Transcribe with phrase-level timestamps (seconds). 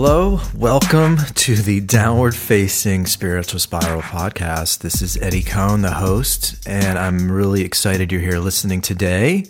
[0.00, 4.78] Hello, welcome to the Downward Facing Spiritual Spiral podcast.
[4.78, 9.46] This is Eddie Cohn, the host, and I'm really excited you're here listening today.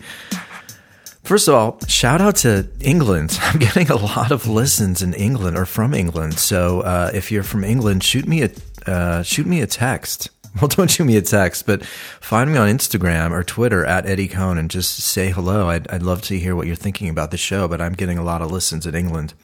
[1.23, 3.39] First of all, shout out to England.
[3.43, 6.39] I'm getting a lot of listens in England or from England.
[6.39, 8.51] So uh, if you're from England, shoot me a
[8.87, 10.31] uh, shoot me a text.
[10.63, 14.29] Well, don't shoot me a text, but find me on Instagram or Twitter at Eddie
[14.29, 15.69] Cohn and just say hello.
[15.69, 18.25] I'd, I'd love to hear what you're thinking about the show, but I'm getting a
[18.25, 19.35] lot of listens in England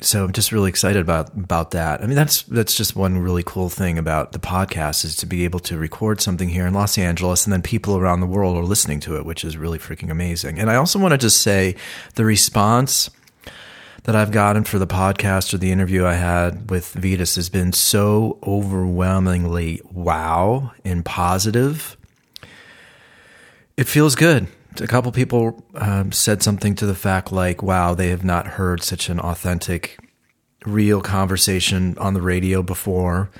[0.00, 2.02] so I'm just really excited about about that.
[2.02, 5.44] I mean, that's that's just one really cool thing about the podcast is to be
[5.44, 8.64] able to record something here in Los Angeles, and then people around the world are
[8.64, 10.58] listening to it, which is really freaking amazing.
[10.58, 11.76] And I also want to just say
[12.16, 13.08] the response
[14.02, 17.72] that I've gotten for the podcast or the interview I had with Vitas has been
[17.72, 21.96] so overwhelmingly wow and positive.
[23.76, 24.48] It feels good
[24.80, 28.82] a couple people um, said something to the fact like, wow, they have not heard
[28.82, 29.98] such an authentic,
[30.64, 33.30] real conversation on the radio before.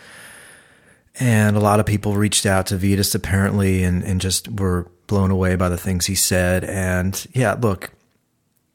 [1.21, 5.31] And a lot of people reached out to Vitas apparently and, and just were blown
[5.31, 6.65] away by the things he said.
[6.65, 7.91] And yeah, look,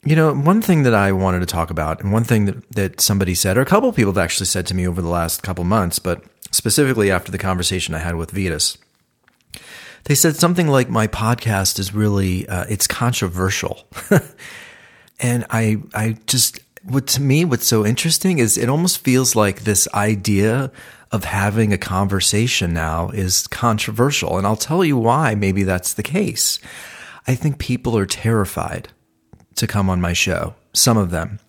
[0.04, 3.00] you know, one thing that I wanted to talk about, and one thing that, that
[3.00, 5.64] somebody said, or a couple people have actually said to me over the last couple
[5.64, 8.78] months, but specifically after the conversation I had with Vitas
[10.04, 13.86] they said something like, "My podcast is really uh, it's controversial,"
[15.20, 19.60] and I I just what to me what's so interesting is it almost feels like
[19.60, 20.72] this idea
[21.12, 25.34] of having a conversation now is controversial, and I'll tell you why.
[25.34, 26.58] Maybe that's the case.
[27.26, 28.88] I think people are terrified
[29.56, 30.54] to come on my show.
[30.72, 31.40] Some of them.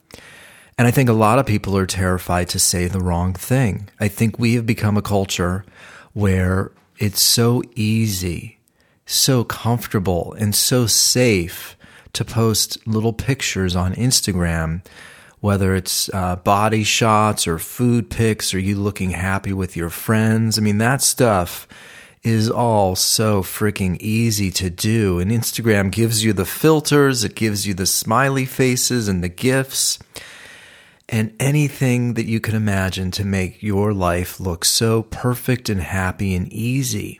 [0.78, 3.90] And I think a lot of people are terrified to say the wrong thing.
[4.00, 5.64] I think we have become a culture
[6.14, 6.72] where
[7.02, 8.60] it's so easy,
[9.08, 11.76] so comfortable, and so safe
[12.14, 14.86] to post little pictures on Instagram,
[15.40, 20.59] whether it's uh, body shots or food pics or you looking happy with your friends.
[20.59, 21.68] I mean, that stuff
[22.22, 25.20] is all so freaking easy to do.
[25.20, 29.98] And Instagram gives you the filters, it gives you the smiley faces and the GIFs
[31.12, 36.34] and anything that you can imagine to make your life look so perfect and happy
[36.34, 37.20] and easy.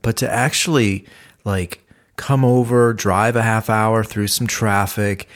[0.00, 1.04] But to actually
[1.44, 1.86] like
[2.16, 5.28] come over, drive a half hour through some traffic,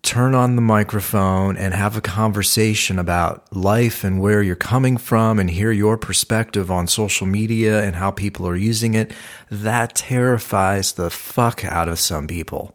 [0.00, 5.38] turn on the microphone and have a conversation about life and where you're coming from
[5.38, 9.12] and hear your perspective on social media and how people are using it,
[9.50, 12.74] that terrifies the fuck out of some people.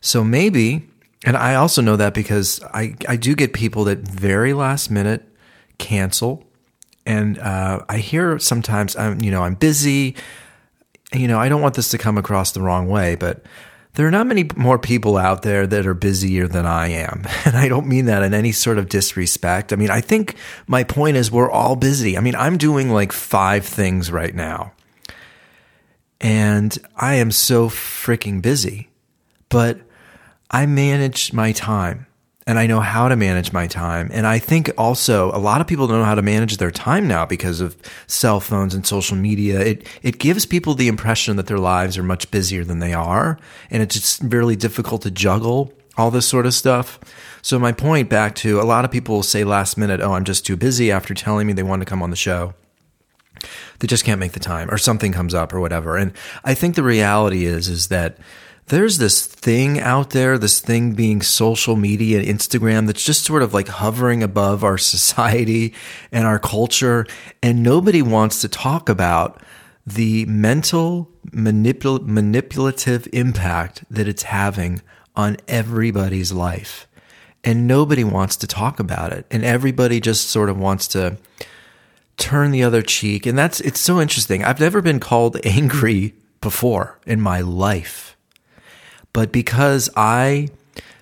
[0.00, 0.88] So maybe
[1.24, 5.28] and I also know that because I, I do get people that very last minute
[5.78, 6.44] cancel.
[7.06, 10.16] And uh, I hear sometimes, I'm, you know, I'm busy.
[11.12, 13.44] You know, I don't want this to come across the wrong way, but
[13.94, 17.24] there are not many more people out there that are busier than I am.
[17.44, 19.72] And I don't mean that in any sort of disrespect.
[19.72, 22.16] I mean, I think my point is we're all busy.
[22.16, 24.72] I mean, I'm doing like five things right now.
[26.20, 28.90] And I am so freaking busy.
[29.48, 29.80] But
[30.52, 32.06] I manage my time
[32.46, 34.10] and I know how to manage my time.
[34.12, 37.06] And I think also a lot of people don't know how to manage their time
[37.06, 37.76] now because of
[38.06, 39.60] cell phones and social media.
[39.60, 43.38] It it gives people the impression that their lives are much busier than they are,
[43.70, 46.98] and it's just really difficult to juggle all this sort of stuff.
[47.42, 50.44] So my point back to a lot of people say last minute, "Oh, I'm just
[50.44, 52.54] too busy," after telling me they want to come on the show.
[53.78, 55.96] They just can't make the time, or something comes up, or whatever.
[55.96, 56.12] And
[56.44, 58.18] I think the reality is is that
[58.66, 63.42] there's this thing out there, this thing being social media, and Instagram, that's just sort
[63.42, 65.74] of like hovering above our society
[66.10, 67.06] and our culture.
[67.42, 69.42] And nobody wants to talk about
[69.86, 74.80] the mental manipul- manipulative impact that it's having
[75.16, 76.86] on everybody's life.
[77.44, 79.26] And nobody wants to talk about it.
[79.30, 81.18] And everybody just sort of wants to
[82.16, 83.26] turn the other cheek.
[83.26, 84.44] And that's, it's so interesting.
[84.44, 88.11] I've never been called angry before in my life
[89.12, 90.48] but because I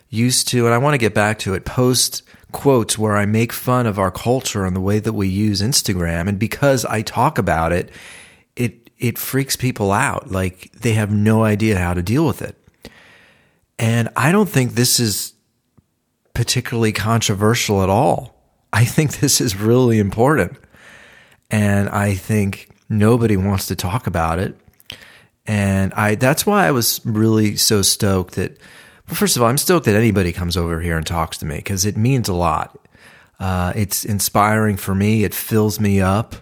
[0.08, 2.22] used to, and I want to get back to it, post
[2.52, 6.28] quotes where I make fun of our culture and the way that we use Instagram,
[6.28, 7.90] and because I talk about it,
[8.56, 10.30] it it freaks people out.
[10.30, 12.56] Like they have no idea how to deal with it.
[13.78, 15.32] And I don't think this is
[16.34, 18.36] particularly controversial at all.
[18.72, 20.58] I think this is really important.
[21.50, 24.54] And I think nobody wants to talk about it.
[25.50, 28.56] And I that's why I was really so stoked that
[29.08, 31.56] well, first of all, I'm stoked that anybody comes over here and talks to me
[31.56, 32.78] because it means a lot.
[33.40, 35.24] Uh, it's inspiring for me.
[35.24, 36.36] It fills me up.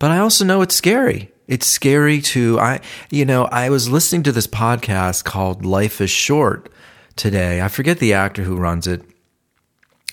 [0.00, 1.30] But I also know it's scary.
[1.46, 6.10] It's scary to I you know, I was listening to this podcast called Life is
[6.10, 6.68] Short
[7.14, 7.62] today.
[7.62, 9.04] I forget the actor who runs it.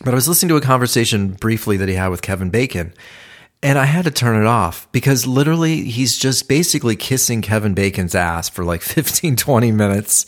[0.03, 2.93] But I was listening to a conversation briefly that he had with Kevin Bacon,
[3.65, 8.13] and I had to turn it off because literally he's just basically kissing Kevin Bacon's
[8.13, 10.27] ass for like 15, 20 minutes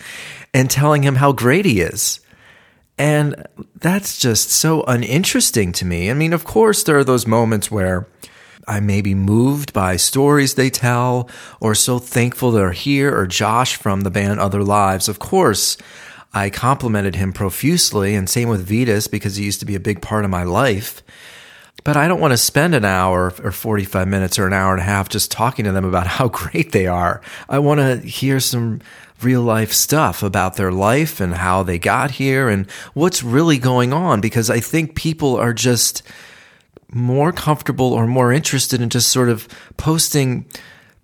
[0.55, 2.19] and telling him how great he is.
[2.97, 3.45] And
[3.75, 6.09] that's just so uninteresting to me.
[6.09, 8.07] I mean, of course, there are those moments where
[8.67, 11.29] I may be moved by stories they tell
[11.61, 15.07] or so thankful they're here or Josh from the band Other Lives.
[15.07, 15.77] Of course,
[16.33, 20.01] I complimented him profusely and same with Vetus because he used to be a big
[20.01, 21.03] part of my life.
[21.87, 24.81] But I don't want to spend an hour or 45 minutes or an hour and
[24.81, 27.21] a half just talking to them about how great they are.
[27.47, 28.81] I want to hear some
[29.21, 33.93] real life stuff about their life and how they got here and what's really going
[33.93, 36.03] on because I think people are just
[36.91, 39.47] more comfortable or more interested in just sort of
[39.77, 40.45] posting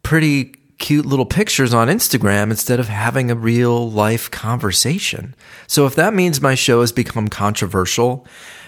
[0.03, 5.33] pretty cute little pictures on Instagram instead of having a real life conversation.
[5.65, 8.27] So if that means my show has become controversial,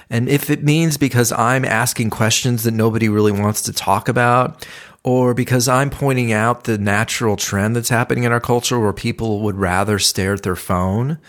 [0.10, 4.68] and if it means because I'm asking questions that nobody really wants to talk about,
[5.04, 9.42] or because I'm pointing out the natural trend that's happening in our culture where people
[9.42, 11.19] would rather stare at their phone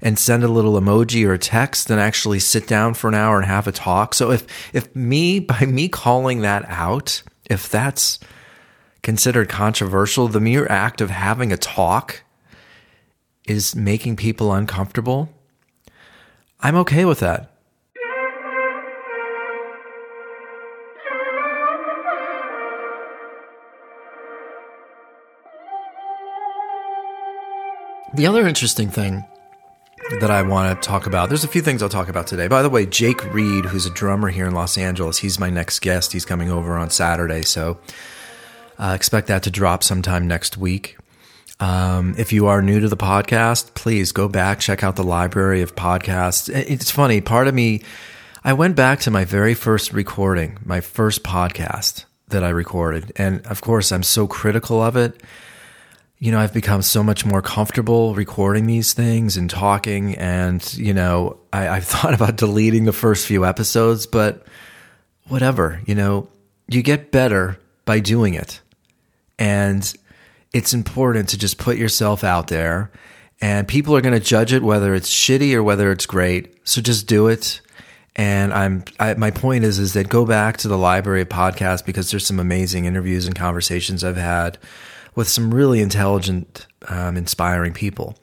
[0.00, 3.36] and send a little emoji or a text than actually sit down for an hour
[3.36, 4.14] and have a talk.
[4.14, 8.18] So if if me by me calling that out, if that's
[9.02, 12.22] considered controversial, the mere act of having a talk
[13.46, 15.28] is making people uncomfortable,
[16.60, 17.51] I'm okay with that.
[28.14, 29.24] The other interesting thing
[30.20, 32.46] that I want to talk about, there's a few things I'll talk about today.
[32.46, 35.78] By the way, Jake Reed, who's a drummer here in Los Angeles, he's my next
[35.78, 36.12] guest.
[36.12, 37.78] He's coming over on Saturday, so
[38.78, 40.98] uh, expect that to drop sometime next week.
[41.58, 45.62] Um, if you are new to the podcast, please go back, check out the library
[45.62, 46.50] of podcasts.
[46.54, 47.82] It's funny, part of me,
[48.44, 53.12] I went back to my very first recording, my first podcast that I recorded.
[53.16, 55.22] And of course, I'm so critical of it
[56.22, 60.14] you know, I've become so much more comfortable recording these things and talking.
[60.14, 64.46] And, you know, I, I've thought about deleting the first few episodes, but
[65.26, 66.28] whatever, you know,
[66.68, 68.60] you get better by doing it.
[69.36, 69.92] And
[70.52, 72.92] it's important to just put yourself out there
[73.40, 76.56] and people are going to judge it whether it's shitty or whether it's great.
[76.62, 77.60] So just do it.
[78.14, 81.84] And I'm I, my point is is that go back to the library of podcasts
[81.84, 84.58] because there's some amazing interviews and conversations I've had
[85.14, 88.16] with some really intelligent, um, inspiring people.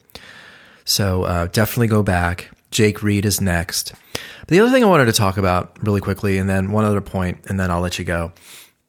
[0.84, 2.50] So uh, definitely go back.
[2.70, 3.92] Jake Reed is next.
[4.40, 7.00] But the other thing I wanted to talk about really quickly, and then one other
[7.00, 8.32] point, and then I'll let you go.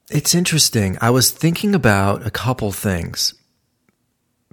[0.09, 0.97] It's interesting.
[1.01, 3.33] I was thinking about a couple things.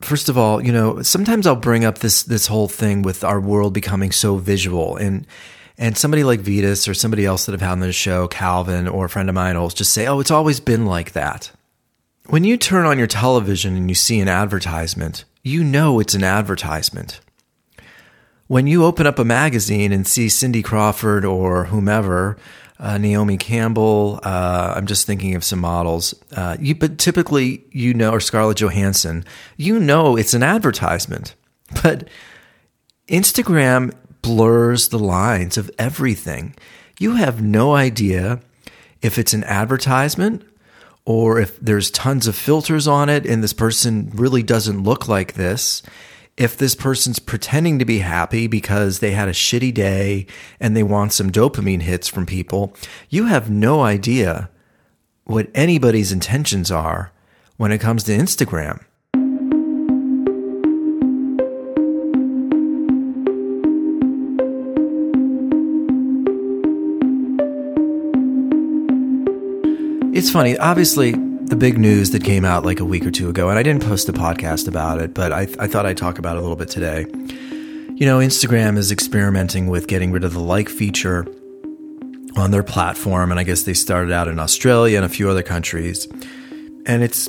[0.01, 3.41] First of all, you know, sometimes I'll bring up this this whole thing with our
[3.41, 5.27] world becoming so visual, and
[5.77, 9.07] and somebody like Vetus or somebody else that I've had on the show, Calvin or
[9.07, 11.51] a friend of mine, will just say, "Oh, it's always been like that."
[12.29, 16.23] When you turn on your television and you see an advertisement, you know it's an
[16.23, 17.21] advertisement.
[18.49, 22.37] When you open up a magazine and see Cindy Crawford or whomever,
[22.79, 27.95] uh, Naomi Campbell, uh, I'm just thinking of some models, uh, you, but typically you
[27.95, 29.25] know, or Scarlett Johansson,
[29.57, 31.35] you know it's an advertisement.
[31.83, 32.09] But
[33.09, 36.55] Instagram blurs the lines of everything.
[36.99, 38.41] You have no idea
[39.01, 40.45] if it's an advertisement
[41.09, 45.33] or if there's tons of filters on it and this person really doesn't look like
[45.33, 45.83] this,
[46.37, 50.27] if this person's pretending to be happy because they had a shitty day
[50.61, 52.75] and they want some dopamine hits from people,
[53.09, 54.51] you have no idea
[55.25, 57.11] what anybody's intentions are
[57.57, 58.85] when it comes to Instagram.
[70.19, 70.59] It's funny.
[70.59, 73.63] Obviously, the big news that came out like a week or two ago, and I
[73.63, 76.43] didn't post a podcast about it, but I, I thought I'd talk about it a
[76.43, 77.07] little bit today.
[77.95, 81.25] You know, Instagram is experimenting with getting rid of the like feature
[82.35, 85.45] on their platform, and I guess they started out in Australia and a few other
[85.45, 86.09] countries.
[86.85, 87.29] And it's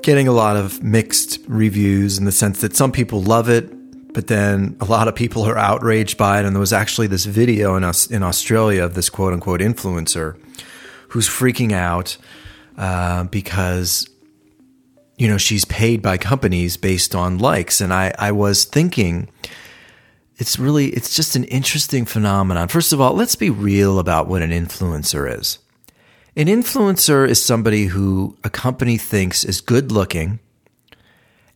[0.00, 4.28] getting a lot of mixed reviews in the sense that some people love it, but
[4.28, 6.46] then a lot of people are outraged by it.
[6.46, 10.38] And there was actually this video in, us in Australia of this quote unquote influencer
[11.08, 12.16] who's freaking out
[12.76, 14.08] uh, because
[15.16, 19.28] you know she's paid by companies based on likes, and I I was thinking.
[20.38, 22.68] It's really, it's just an interesting phenomenon.
[22.68, 25.58] First of all, let's be real about what an influencer is.
[26.36, 30.38] An influencer is somebody who a company thinks is good looking,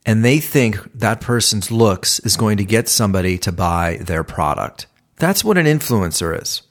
[0.07, 4.87] and they think that person's looks is going to get somebody to buy their product.
[5.17, 6.63] That's what an influencer is.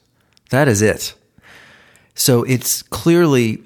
[0.50, 1.14] That is it.
[2.20, 3.62] So it's clearly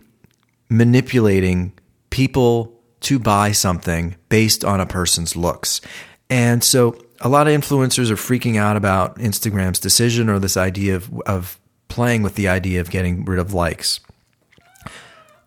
[0.69, 1.73] manipulating
[2.11, 5.81] people to buy something based on a person's looks.
[6.31, 10.95] And so a lot of influencers are freaking out about Instagram's decision or this idea
[10.95, 11.59] of, of
[11.89, 13.99] playing with the idea of getting rid of likes.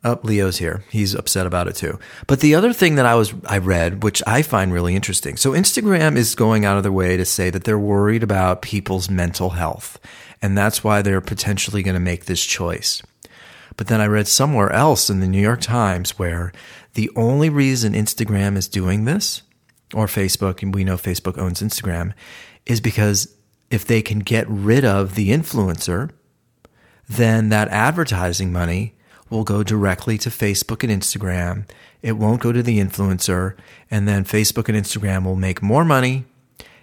[0.03, 0.83] Up, oh, Leo's here.
[0.91, 1.99] He's upset about it too.
[2.27, 5.37] But the other thing that I was I read, which I find really interesting.
[5.37, 9.09] So Instagram is going out of their way to say that they're worried about people's
[9.09, 9.97] mental health,
[10.41, 13.01] and that's why they're potentially going to make this choice.
[13.75, 16.51] But then I read somewhere else in the New York Times where
[16.95, 19.43] the only reason Instagram is doing this,
[19.93, 22.13] or Facebook, and we know Facebook owns Instagram,
[22.65, 23.35] is because
[23.69, 26.09] if they can get rid of the influencer,
[27.07, 28.95] then that advertising money
[29.29, 31.67] will go directly to Facebook and Instagram.
[32.01, 33.55] It won't go to the influencer.
[33.91, 36.25] And then Facebook and Instagram will make more money.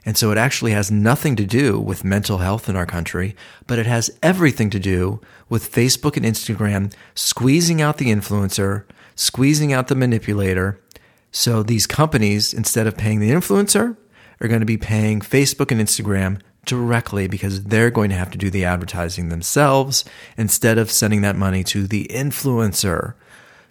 [0.06, 3.34] And so it actually has nothing to do with mental health in our country,
[3.66, 8.84] but it has everything to do with Facebook and Instagram squeezing out the influencer,
[9.14, 10.80] squeezing out the manipulator.
[11.30, 13.96] So these companies, instead of paying the influencer,
[14.40, 18.38] are going to be paying Facebook and Instagram directly because they're going to have to
[18.38, 20.04] do the advertising themselves
[20.36, 23.14] instead of sending that money to the influencer.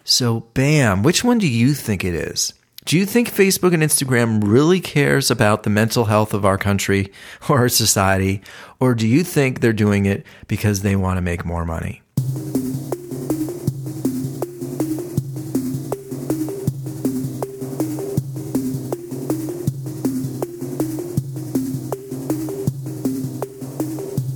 [0.04, 2.54] So, bam, which one do you think it is?
[2.86, 7.10] Do you think Facebook and Instagram really cares about the mental health of our country
[7.48, 8.42] or our society?
[8.78, 12.02] Or do you think they're doing it because they want to make more money?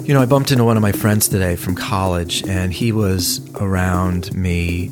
[0.07, 3.47] You know, I bumped into one of my friends today from college, and he was
[3.57, 4.91] around me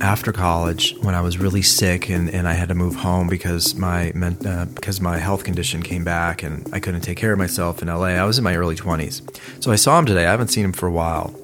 [0.00, 3.74] after college when I was really sick and, and I had to move home because
[3.74, 7.82] my uh, because my health condition came back and I couldn't take care of myself
[7.82, 8.06] in LA.
[8.06, 9.62] I was in my early 20s.
[9.62, 10.26] So I saw him today.
[10.26, 11.34] I haven't seen him for a while.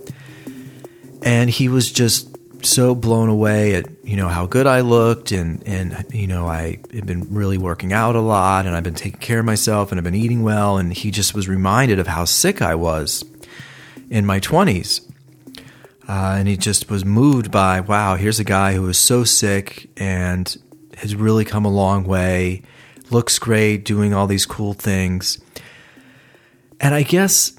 [1.23, 5.63] And he was just so blown away at you know how good I looked and
[5.67, 9.21] and you know I had been really working out a lot and I've been taking
[9.21, 12.25] care of myself and I've been eating well and he just was reminded of how
[12.25, 13.25] sick I was
[14.11, 15.06] in my 20s
[16.09, 19.89] uh, and he just was moved by wow here's a guy who is so sick
[19.97, 20.57] and
[20.97, 22.63] has really come a long way
[23.11, 25.39] looks great doing all these cool things
[26.81, 27.59] and I guess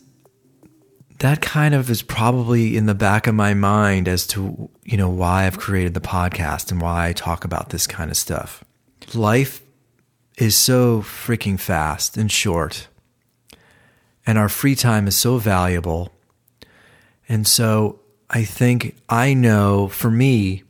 [1.19, 5.09] that kind of is probably in the back of my mind as to, you know,
[5.09, 8.63] why I've created the podcast and why I talk about this kind of stuff.
[9.15, 9.63] Life
[10.37, 12.87] is so freaking fast and short,
[14.25, 16.11] and our free time is so valuable.
[17.27, 20.63] And so I think I know for me,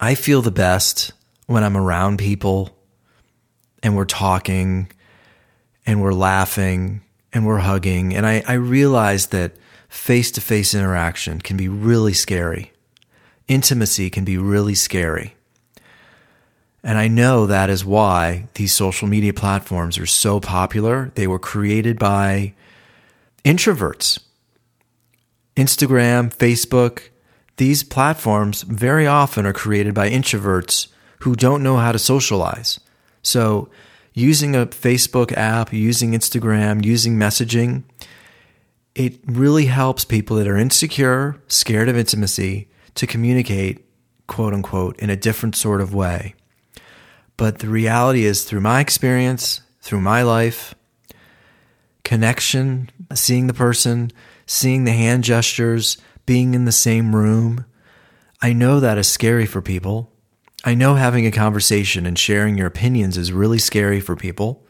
[0.00, 1.12] I feel the best
[1.46, 2.76] when I'm around people
[3.82, 4.90] and we're talking
[5.86, 8.14] and we're laughing and we're hugging.
[8.14, 9.52] And I, I realize that
[9.88, 12.72] face to face interaction can be really scary.
[13.46, 15.36] Intimacy can be really scary.
[16.82, 21.12] And I know that is why these social media platforms are so popular.
[21.14, 22.54] They were created by
[23.44, 24.20] introverts.
[25.56, 27.08] Instagram, Facebook,
[27.56, 30.88] these platforms very often are created by introverts
[31.20, 32.78] who don't know how to socialize.
[33.22, 33.70] So,
[34.12, 37.84] using a Facebook app, using Instagram, using messaging,
[38.94, 43.84] it really helps people that are insecure, scared of intimacy, to communicate,
[44.26, 46.34] quote unquote, in a different sort of way.
[47.36, 50.74] But the reality is, through my experience, through my life,
[52.04, 54.12] connection, seeing the person,
[54.46, 57.64] seeing the hand gestures, being in the same room,
[58.42, 60.12] I know that is scary for people.
[60.64, 64.66] I know having a conversation and sharing your opinions is really scary for people.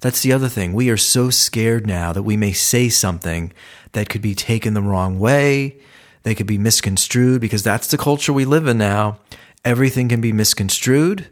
[0.00, 0.72] That's the other thing.
[0.72, 3.52] We are so scared now that we may say something
[3.92, 5.80] that could be taken the wrong way.
[6.22, 9.18] They could be misconstrued because that's the culture we live in now.
[9.64, 11.28] Everything can be misconstrued.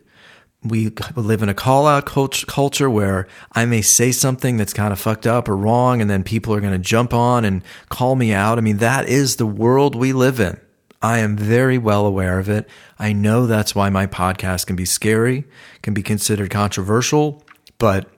[0.69, 5.01] We live in a call out culture where I may say something that's kind of
[5.01, 8.33] fucked up or wrong, and then people are going to jump on and call me
[8.33, 8.59] out.
[8.59, 10.59] I mean, that is the world we live in.
[11.03, 12.69] I am very well aware of it.
[12.99, 15.45] I know that's why my podcast can be scary,
[15.83, 17.45] can be considered controversial,
[17.79, 18.09] but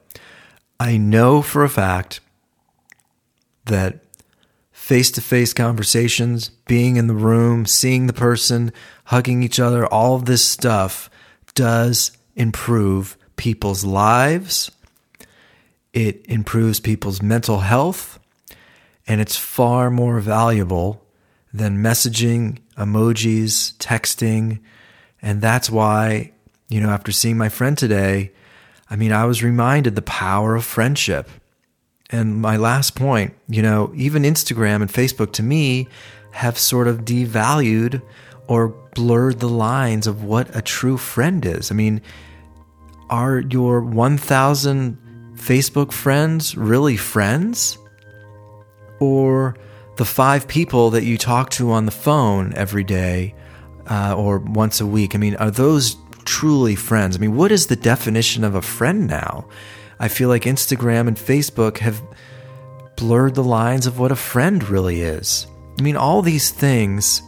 [0.81, 2.21] I know for a fact
[3.65, 4.05] that
[4.71, 8.73] face to face conversations, being in the room, seeing the person,
[9.07, 11.11] hugging each other, all of this stuff
[11.55, 14.71] does improve people's lives.
[15.93, 18.19] It improves people's mental health.
[19.07, 21.05] And it's far more valuable
[21.53, 24.61] than messaging, emojis, texting.
[25.21, 26.33] And that's why,
[26.69, 28.33] you know, after seeing my friend today,
[28.91, 31.29] I mean, I was reminded the power of friendship.
[32.11, 35.89] And my last point, you know, even Instagram and Facebook to me
[36.33, 38.03] have sort of devalued
[38.47, 41.71] or blurred the lines of what a true friend is.
[41.71, 42.01] I mean,
[43.11, 44.99] are your 1,000
[45.35, 47.79] Facebook friends really friends?
[49.01, 49.57] Or
[49.97, 53.35] the five people that you talk to on the phone every day
[53.87, 55.15] uh, or once a week?
[55.15, 57.17] I mean, are those truly friends?
[57.17, 59.49] I mean, what is the definition of a friend now?
[59.99, 62.03] I feel like Instagram and Facebook have
[62.97, 65.47] blurred the lines of what a friend really is.
[65.79, 67.23] I mean, all these things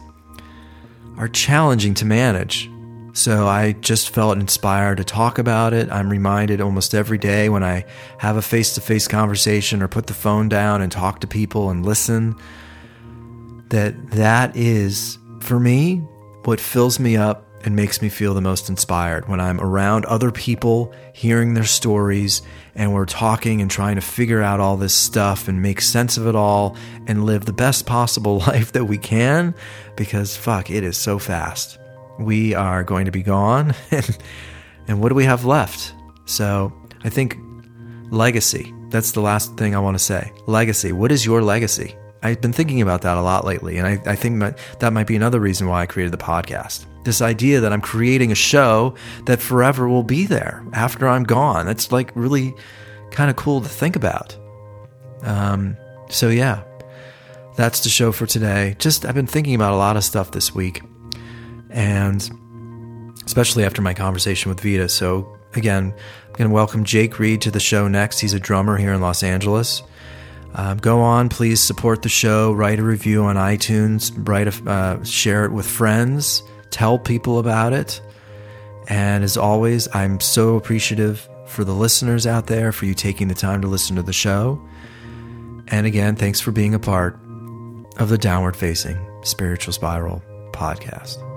[1.17, 2.70] are challenging to manage.
[3.13, 5.91] So I just felt inspired to talk about it.
[5.91, 7.85] I'm reminded almost every day when I
[8.19, 11.69] have a face to face conversation or put the phone down and talk to people
[11.69, 12.35] and listen
[13.69, 15.97] that that is, for me,
[16.43, 20.31] what fills me up and makes me feel the most inspired when I'm around other
[20.31, 22.41] people, hearing their stories,
[22.75, 26.27] and we're talking and trying to figure out all this stuff and make sense of
[26.27, 26.75] it all
[27.07, 29.53] and live the best possible life that we can
[29.95, 31.77] because fuck, it is so fast.
[32.23, 34.17] We are going to be gone, and,
[34.87, 35.93] and what do we have left?
[36.25, 36.73] So
[37.03, 37.37] I think
[38.11, 38.73] legacy.
[38.89, 40.31] That's the last thing I want to say.
[40.47, 40.91] Legacy.
[40.91, 41.95] What is your legacy?
[42.23, 45.07] I've been thinking about that a lot lately, and I, I think that, that might
[45.07, 46.85] be another reason why I created the podcast.
[47.03, 48.93] This idea that I'm creating a show
[49.25, 51.65] that forever will be there after I'm gone.
[51.65, 52.53] That's like really
[53.09, 54.37] kind of cool to think about.
[55.23, 55.77] Um,
[56.09, 56.63] so, yeah,
[57.55, 58.75] that's the show for today.
[58.77, 60.83] Just, I've been thinking about a lot of stuff this week,
[61.71, 62.29] and
[63.25, 64.89] especially after my conversation with Vita.
[64.89, 65.93] So, again,
[66.27, 68.19] I'm going to welcome Jake Reed to the show next.
[68.19, 69.83] He's a drummer here in Los Angeles.
[70.53, 72.51] Um, go on, please support the show.
[72.51, 74.11] Write a review on iTunes.
[74.27, 76.43] Write a, uh, share it with friends.
[76.71, 78.01] Tell people about it.
[78.87, 83.35] And as always, I'm so appreciative for the listeners out there for you taking the
[83.35, 84.61] time to listen to the show.
[85.67, 87.17] And again, thanks for being a part
[87.97, 91.30] of the Downward Facing Spiritual Spiral podcast.